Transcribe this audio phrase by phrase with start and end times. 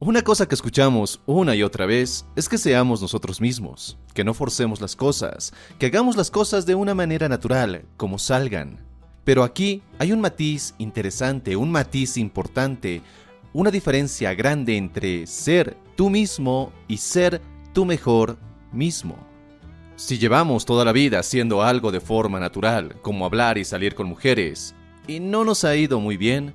[0.00, 4.32] Una cosa que escuchamos una y otra vez es que seamos nosotros mismos, que no
[4.32, 8.78] forcemos las cosas, que hagamos las cosas de una manera natural, como salgan.
[9.24, 13.02] Pero aquí hay un matiz interesante, un matiz importante,
[13.52, 17.42] una diferencia grande entre ser tú mismo y ser
[17.72, 18.38] tu mejor
[18.70, 19.16] mismo.
[19.96, 24.06] Si llevamos toda la vida haciendo algo de forma natural, como hablar y salir con
[24.06, 24.76] mujeres,
[25.08, 26.54] y no nos ha ido muy bien,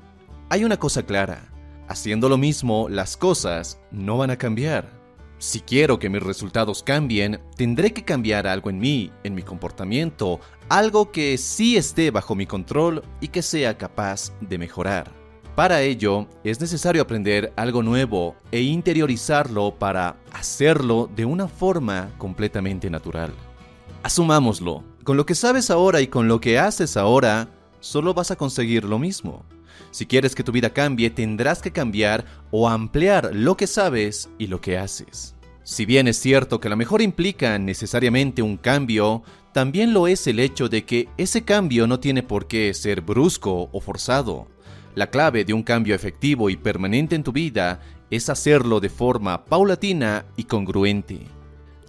[0.50, 1.53] hay una cosa clara.
[1.88, 5.04] Haciendo lo mismo, las cosas no van a cambiar.
[5.38, 10.40] Si quiero que mis resultados cambien, tendré que cambiar algo en mí, en mi comportamiento,
[10.70, 15.12] algo que sí esté bajo mi control y que sea capaz de mejorar.
[15.56, 22.90] Para ello, es necesario aprender algo nuevo e interiorizarlo para hacerlo de una forma completamente
[22.90, 23.34] natural.
[24.02, 27.50] Asumámoslo, con lo que sabes ahora y con lo que haces ahora,
[27.82, 29.46] solo vas a conseguir lo mismo.
[29.92, 34.48] Si quieres que tu vida cambie, tendrás que cambiar o ampliar lo que sabes y
[34.48, 35.36] lo que haces.
[35.64, 40.40] Si bien es cierto que lo mejor implica necesariamente un cambio, también lo es el
[40.40, 44.48] hecho de que ese cambio no tiene por qué ser brusco o forzado.
[44.96, 47.80] La clave de un cambio efectivo y permanente en tu vida
[48.12, 51.22] es hacerlo de forma paulatina y congruente.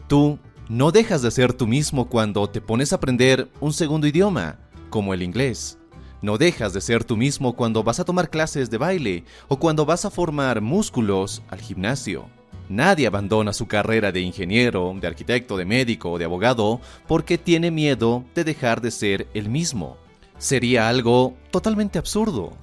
[0.09, 4.59] Tú no dejas de ser tú mismo cuando te pones a aprender un segundo idioma,
[4.89, 5.79] como el inglés.
[6.25, 9.85] No dejas de ser tú mismo cuando vas a tomar clases de baile o cuando
[9.85, 12.31] vas a formar músculos al gimnasio.
[12.71, 17.71] Nadie abandona su carrera de ingeniero, de arquitecto, de médico o de abogado porque tiene
[17.71, 19.99] miedo de dejar de ser el mismo.
[20.39, 22.55] Sería algo totalmente absurdo.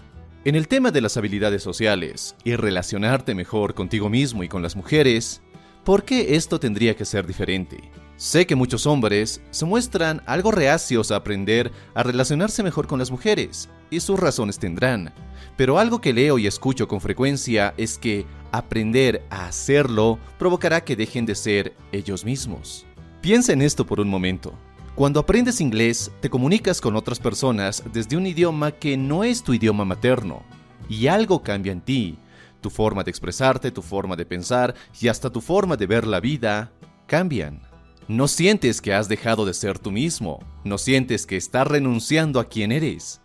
[0.43, 4.75] En el tema de las habilidades sociales y relacionarte mejor contigo mismo y con las
[4.75, 5.43] mujeres,
[5.83, 7.77] ¿por qué esto tendría que ser diferente?
[8.21, 13.09] Sé que muchos hombres se muestran algo reacios a aprender a relacionarse mejor con las
[13.09, 15.11] mujeres, y sus razones tendrán,
[15.57, 20.95] pero algo que leo y escucho con frecuencia es que aprender a hacerlo provocará que
[20.95, 22.85] dejen de ser ellos mismos.
[23.21, 24.53] Piensa en esto por un momento.
[24.93, 29.55] Cuando aprendes inglés, te comunicas con otras personas desde un idioma que no es tu
[29.55, 30.43] idioma materno,
[30.87, 32.19] y algo cambia en ti.
[32.61, 36.19] Tu forma de expresarte, tu forma de pensar y hasta tu forma de ver la
[36.19, 36.71] vida
[37.07, 37.70] cambian.
[38.11, 42.49] No sientes que has dejado de ser tú mismo, no sientes que estás renunciando a
[42.49, 43.21] quien eres.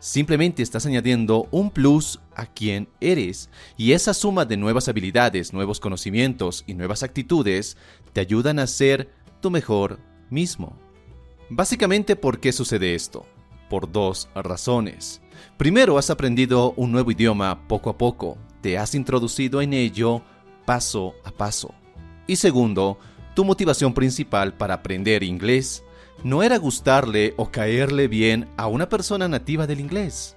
[0.00, 5.78] Simplemente estás añadiendo un plus a quien eres y esa suma de nuevas habilidades, nuevos
[5.78, 7.76] conocimientos y nuevas actitudes
[8.12, 9.08] te ayudan a ser
[9.40, 10.00] tu mejor
[10.30, 10.76] mismo.
[11.48, 13.26] Básicamente, ¿por qué sucede esto?
[13.70, 15.22] Por dos razones.
[15.56, 20.22] Primero, has aprendido un nuevo idioma poco a poco, te has introducido en ello
[20.66, 21.72] paso a paso.
[22.26, 22.98] Y segundo,
[23.34, 25.84] tu motivación principal para aprender inglés
[26.22, 30.36] no era gustarle o caerle bien a una persona nativa del inglés.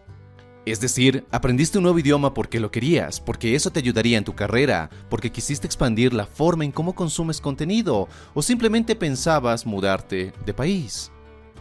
[0.66, 4.36] Es decir, aprendiste un nuevo idioma porque lo querías, porque eso te ayudaría en tu
[4.36, 10.54] carrera, porque quisiste expandir la forma en cómo consumes contenido, o simplemente pensabas mudarte de
[10.54, 11.10] país.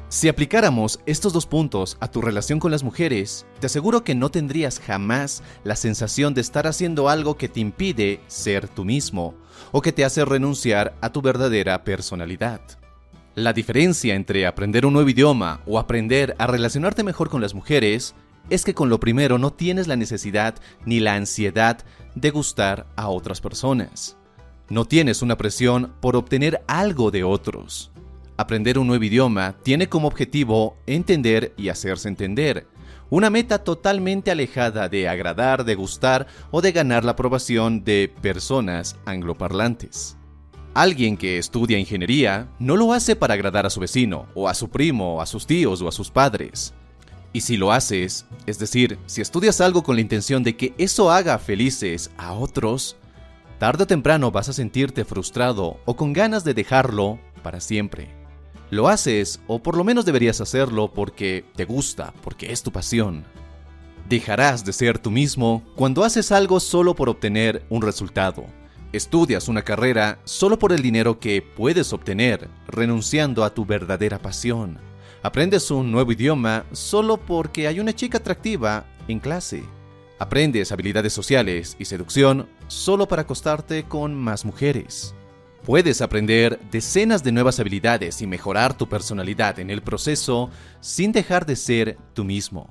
[0.09, 4.31] Si aplicáramos estos dos puntos a tu relación con las mujeres, te aseguro que no
[4.31, 9.35] tendrías jamás la sensación de estar haciendo algo que te impide ser tú mismo,
[9.73, 12.61] o que te hace renunciar a tu verdadera personalidad.
[13.35, 18.15] La diferencia entre aprender un nuevo idioma o aprender a relacionarte mejor con las mujeres
[18.49, 21.79] es que con lo primero no tienes la necesidad ni la ansiedad
[22.15, 24.17] de gustar a otras personas.
[24.71, 27.91] No tienes una presión por obtener algo de otros.
[28.39, 32.67] Aprender un nuevo idioma tiene como objetivo entender y hacerse entender,
[33.09, 38.97] una meta totalmente alejada de agradar, de gustar o de ganar la aprobación de personas
[39.07, 40.19] angloparlantes.
[40.75, 44.69] Alguien que estudia ingeniería no lo hace para agradar a su vecino, o a su
[44.69, 46.75] primo, a sus tíos o a sus padres.
[47.33, 51.11] Y si lo haces, es decir, si estudias algo con la intención de que eso
[51.11, 52.97] haga felices a otros,
[53.59, 58.26] tarde o temprano vas a sentirte frustrado o con ganas de dejarlo para siempre.
[58.71, 63.25] Lo haces, o por lo menos deberías hacerlo porque te gusta, porque es tu pasión.
[64.09, 68.47] Dejarás de ser tú mismo cuando haces algo solo por obtener un resultado.
[68.93, 74.79] Estudias una carrera solo por el dinero que puedes obtener, renunciando a tu verdadera pasión.
[75.23, 79.65] Aprendes un nuevo idioma solo porque hay una chica atractiva en clase.
[80.21, 85.16] Aprendes habilidades sociales y seducción solo para acostarte con más mujeres.
[85.67, 90.49] Puedes aprender decenas de nuevas habilidades y mejorar tu personalidad en el proceso
[90.79, 92.71] sin dejar de ser tú mismo.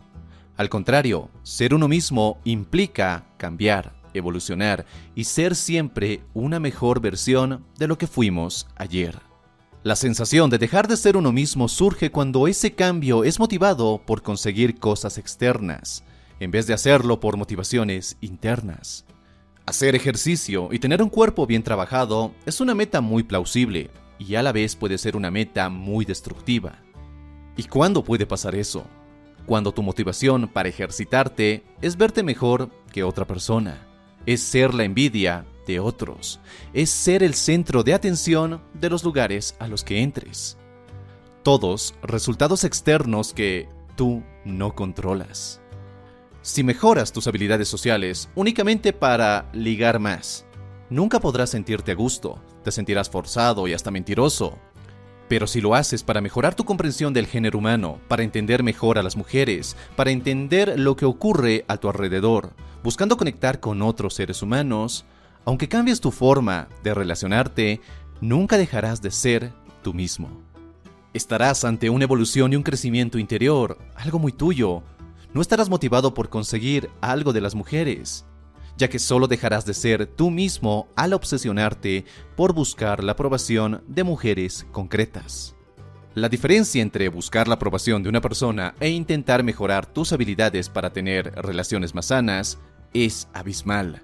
[0.55, 7.87] Al contrario, ser uno mismo implica cambiar, evolucionar y ser siempre una mejor versión de
[7.87, 9.19] lo que fuimos ayer.
[9.83, 14.21] La sensación de dejar de ser uno mismo surge cuando ese cambio es motivado por
[14.21, 16.05] conseguir cosas externas,
[16.39, 19.03] en vez de hacerlo por motivaciones internas.
[19.65, 23.89] Hacer ejercicio y tener un cuerpo bien trabajado es una meta muy plausible
[24.19, 26.83] y a la vez puede ser una meta muy destructiva.
[27.57, 28.85] ¿Y cuándo puede pasar eso?
[29.47, 33.87] Cuando tu motivación para ejercitarte es verte mejor que otra persona,
[34.27, 36.39] es ser la envidia de otros,
[36.73, 40.57] es ser el centro de atención de los lugares a los que entres.
[41.41, 45.59] Todos resultados externos que tú no controlas.
[46.45, 50.45] Si mejoras tus habilidades sociales únicamente para ligar más,
[50.91, 54.59] nunca podrás sentirte a gusto, te sentirás forzado y hasta mentiroso.
[55.27, 59.01] Pero si lo haces para mejorar tu comprensión del género humano, para entender mejor a
[59.01, 62.51] las mujeres, para entender lo que ocurre a tu alrededor,
[62.83, 65.03] buscando conectar con otros seres humanos,
[65.45, 67.81] aunque cambies tu forma de relacionarte,
[68.21, 69.51] nunca dejarás de ser
[69.81, 70.29] tú mismo.
[71.11, 74.83] Estarás ante una evolución y un crecimiento interior, algo muy tuyo.
[75.35, 78.25] No estarás motivado por conseguir algo de las mujeres,
[78.77, 82.05] ya que solo dejarás de ser tú mismo al obsesionarte
[82.37, 85.53] por buscar la aprobación de mujeres concretas.
[86.13, 90.93] La diferencia entre buscar la aprobación de una persona e intentar mejorar tus habilidades para
[90.93, 92.57] tener relaciones más sanas
[92.93, 94.03] es abismal.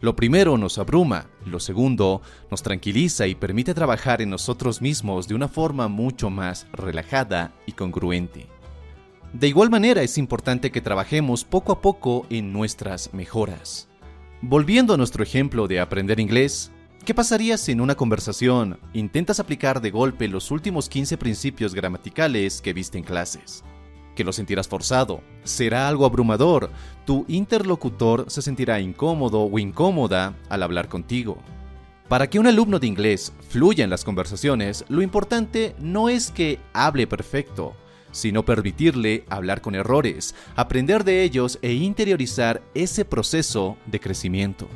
[0.00, 5.36] Lo primero nos abruma, lo segundo nos tranquiliza y permite trabajar en nosotros mismos de
[5.36, 8.48] una forma mucho más relajada y congruente.
[9.32, 13.88] De igual manera es importante que trabajemos poco a poco en nuestras mejoras.
[14.42, 16.70] Volviendo a nuestro ejemplo de aprender inglés,
[17.06, 22.60] ¿qué pasaría si en una conversación intentas aplicar de golpe los últimos 15 principios gramaticales
[22.60, 23.64] que viste en clases?
[24.14, 25.22] que lo sentirás forzado.
[25.44, 26.70] Será algo abrumador.
[27.06, 31.38] Tu interlocutor se sentirá incómodo o incómoda al hablar contigo.
[32.08, 36.60] Para que un alumno de inglés fluya en las conversaciones, lo importante no es que
[36.74, 37.74] hable perfecto,
[38.12, 44.68] sino permitirle hablar con errores, aprender de ellos e interiorizar ese proceso de crecimiento.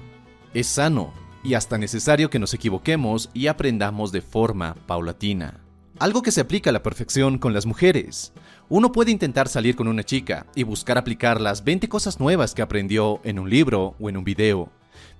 [0.52, 1.12] Es sano
[1.44, 5.60] y hasta necesario que nos equivoquemos y aprendamos de forma paulatina.
[5.98, 8.32] Algo que se aplica a la perfección con las mujeres.
[8.68, 12.62] Uno puede intentar salir con una chica y buscar aplicar las 20 cosas nuevas que
[12.62, 14.70] aprendió en un libro o en un video,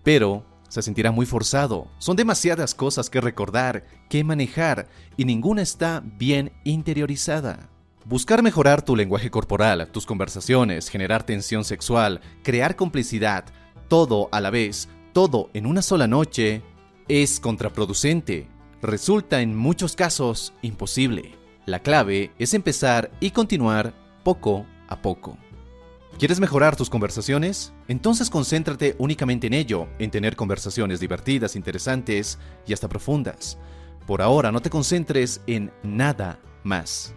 [0.03, 1.87] pero se sentirá muy forzado.
[1.99, 7.71] Son demasiadas cosas que recordar, que manejar, y ninguna está bien interiorizada.
[8.09, 13.45] Buscar mejorar tu lenguaje corporal, tus conversaciones, generar tensión sexual, crear complicidad,
[13.89, 16.63] todo a la vez, todo en una sola noche,
[17.09, 18.49] es contraproducente
[18.81, 21.33] resulta en muchos casos imposible.
[21.67, 23.93] La clave es empezar y continuar
[24.23, 25.37] poco a poco.
[26.17, 27.73] ¿Quieres mejorar tus conversaciones?
[27.89, 33.59] Entonces concéntrate únicamente en ello, en tener conversaciones divertidas, interesantes y hasta profundas.
[34.07, 37.13] Por ahora no te concentres en nada más.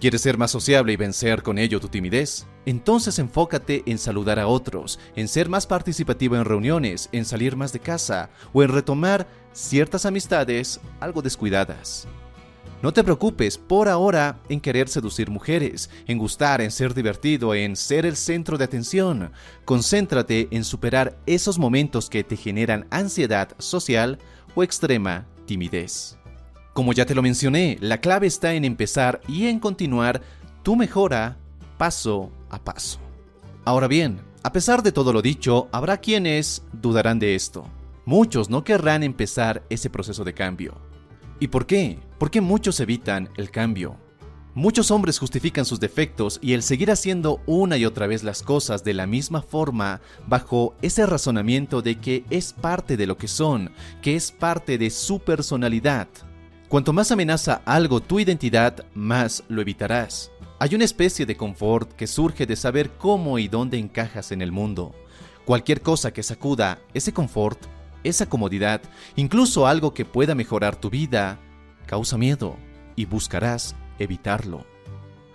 [0.00, 2.46] ¿Quieres ser más sociable y vencer con ello tu timidez?
[2.64, 7.70] Entonces enfócate en saludar a otros, en ser más participativo en reuniones, en salir más
[7.74, 12.08] de casa o en retomar ciertas amistades algo descuidadas.
[12.80, 17.76] No te preocupes por ahora en querer seducir mujeres, en gustar, en ser divertido, en
[17.76, 19.30] ser el centro de atención.
[19.66, 24.18] Concéntrate en superar esos momentos que te generan ansiedad social
[24.54, 26.19] o extrema timidez.
[26.72, 30.22] Como ya te lo mencioné, la clave está en empezar y en continuar
[30.62, 31.36] tu mejora
[31.78, 33.00] paso a paso.
[33.64, 37.66] Ahora bien, a pesar de todo lo dicho, habrá quienes dudarán de esto.
[38.06, 40.74] Muchos no querrán empezar ese proceso de cambio.
[41.40, 41.98] ¿Y por qué?
[42.18, 43.96] Porque muchos evitan el cambio.
[44.54, 48.82] Muchos hombres justifican sus defectos y el seguir haciendo una y otra vez las cosas
[48.82, 53.70] de la misma forma bajo ese razonamiento de que es parte de lo que son,
[54.02, 56.08] que es parte de su personalidad.
[56.70, 60.30] Cuanto más amenaza algo tu identidad, más lo evitarás.
[60.60, 64.52] Hay una especie de confort que surge de saber cómo y dónde encajas en el
[64.52, 64.94] mundo.
[65.44, 67.58] Cualquier cosa que sacuda ese confort,
[68.04, 68.82] esa comodidad,
[69.16, 71.40] incluso algo que pueda mejorar tu vida,
[71.86, 72.54] causa miedo
[72.94, 74.64] y buscarás evitarlo.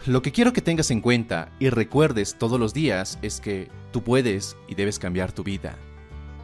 [0.05, 4.05] Lo que quiero que tengas en cuenta y recuerdes todos los días es que tú
[4.05, 5.75] puedes y debes cambiar tu vida.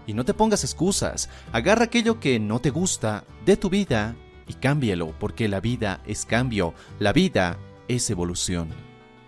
[0.06, 4.18] Y no te pongas excusas, agarra aquello que no te gusta de tu vida
[4.52, 8.70] y porque la vida es cambio, la vida es evolución.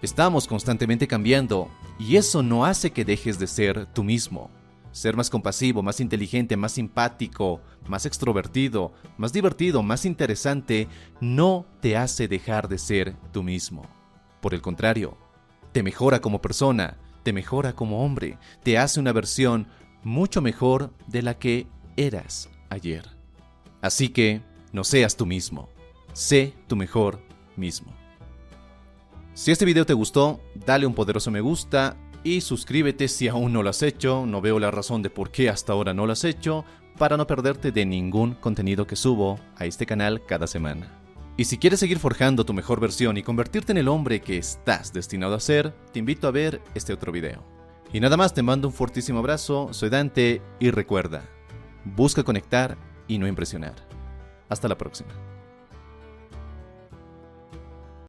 [0.01, 4.49] Estamos constantemente cambiando y eso no hace que dejes de ser tú mismo.
[4.91, 10.87] ser más compasivo, más inteligente, más simpático, más extrovertido, más divertido, más interesante,
[11.19, 13.87] no te hace dejar de ser tú mismo.
[14.39, 15.17] Por el contrario,
[15.71, 19.67] te mejora como persona, te mejora como hombre, te hace una versión
[20.03, 21.65] mucho mejor de la que
[21.97, 23.09] eras ayer.
[23.81, 24.41] Así que
[24.73, 25.69] no seas tú mismo,
[26.11, 27.21] sé tu mejor
[27.55, 27.93] mismo.
[29.33, 33.63] Si este video te gustó, dale un poderoso me gusta y suscríbete si aún no
[33.63, 36.23] lo has hecho, no veo la razón de por qué hasta ahora no lo has
[36.23, 36.65] hecho,
[36.97, 40.99] para no perderte de ningún contenido que subo a este canal cada semana.
[41.37, 44.93] Y si quieres seguir forjando tu mejor versión y convertirte en el hombre que estás
[44.93, 47.43] destinado a ser, te invito a ver este otro video.
[47.91, 51.23] Y nada más, te mando un fortísimo abrazo, soy Dante y recuerda,
[51.85, 52.77] busca conectar
[53.07, 53.92] y no impresionar.
[54.53, 55.32] Hasta la próxima.